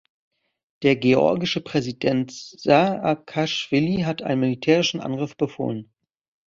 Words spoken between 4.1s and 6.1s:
einen militärischen Angriff befohlen.